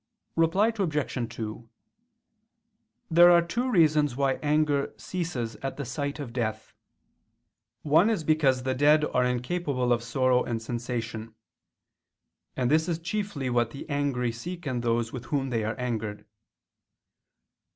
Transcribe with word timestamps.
Reply 0.35 0.73
Obj. 0.75 1.35
2: 1.35 1.69
There 3.11 3.29
are 3.29 3.43
two 3.43 3.69
reasons 3.69 4.15
why 4.15 4.37
anger 4.41 4.95
ceases 4.97 5.57
at 5.57 5.77
the 5.77 5.85
sight 5.85 6.19
of 6.19 6.33
death. 6.33 6.73
One 7.83 8.09
is 8.09 8.23
because 8.23 8.63
the 8.63 8.73
dead 8.73 9.05
are 9.05 9.23
incapable 9.23 9.93
of 9.93 10.01
sorrow 10.01 10.43
and 10.43 10.59
sensation; 10.59 11.35
and 12.57 12.71
this 12.71 12.89
is 12.89 12.97
chiefly 12.97 13.51
what 13.51 13.69
the 13.69 13.87
angry 13.91 14.31
seek 14.31 14.65
in 14.65 14.81
those 14.81 15.13
with 15.13 15.25
whom 15.25 15.51
they 15.51 15.63
are 15.63 15.75
angered. 15.75 16.25